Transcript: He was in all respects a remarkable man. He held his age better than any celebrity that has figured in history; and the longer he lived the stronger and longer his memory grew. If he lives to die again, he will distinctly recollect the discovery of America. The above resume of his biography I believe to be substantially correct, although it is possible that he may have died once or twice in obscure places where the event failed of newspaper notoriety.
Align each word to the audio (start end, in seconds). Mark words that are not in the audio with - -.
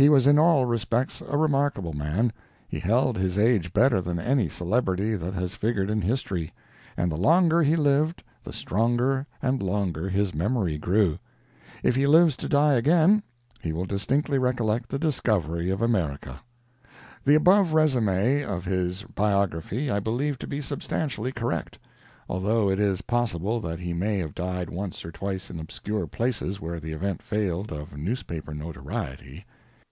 He 0.00 0.08
was 0.08 0.28
in 0.28 0.38
all 0.38 0.64
respects 0.64 1.20
a 1.28 1.36
remarkable 1.36 1.92
man. 1.92 2.32
He 2.68 2.78
held 2.78 3.18
his 3.18 3.36
age 3.36 3.72
better 3.72 4.00
than 4.00 4.20
any 4.20 4.48
celebrity 4.48 5.16
that 5.16 5.34
has 5.34 5.56
figured 5.56 5.90
in 5.90 6.02
history; 6.02 6.52
and 6.96 7.10
the 7.10 7.16
longer 7.16 7.64
he 7.64 7.74
lived 7.74 8.22
the 8.44 8.52
stronger 8.52 9.26
and 9.42 9.60
longer 9.60 10.08
his 10.08 10.32
memory 10.36 10.78
grew. 10.78 11.18
If 11.82 11.96
he 11.96 12.06
lives 12.06 12.36
to 12.36 12.48
die 12.48 12.74
again, 12.74 13.24
he 13.60 13.72
will 13.72 13.86
distinctly 13.86 14.38
recollect 14.38 14.88
the 14.88 15.00
discovery 15.00 15.68
of 15.68 15.82
America. 15.82 16.42
The 17.24 17.34
above 17.34 17.72
resume 17.74 18.44
of 18.44 18.66
his 18.66 19.02
biography 19.02 19.90
I 19.90 19.98
believe 19.98 20.38
to 20.38 20.46
be 20.46 20.60
substantially 20.60 21.32
correct, 21.32 21.76
although 22.28 22.70
it 22.70 22.78
is 22.78 23.02
possible 23.02 23.58
that 23.62 23.80
he 23.80 23.92
may 23.94 24.18
have 24.18 24.36
died 24.36 24.70
once 24.70 25.04
or 25.04 25.10
twice 25.10 25.50
in 25.50 25.58
obscure 25.58 26.06
places 26.06 26.60
where 26.60 26.78
the 26.78 26.92
event 26.92 27.20
failed 27.20 27.72
of 27.72 27.96
newspaper 27.98 28.54
notoriety. 28.54 29.44